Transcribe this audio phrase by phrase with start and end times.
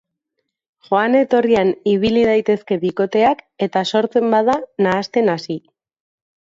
[0.87, 5.63] Joan etorrian ibili daitezke bikoteak eta sortzen bada nahasten hasi.